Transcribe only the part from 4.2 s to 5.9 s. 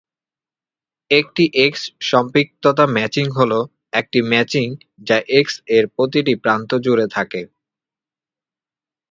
matching যা "x" এর